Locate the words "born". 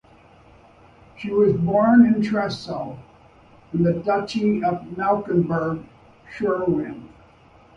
1.57-2.11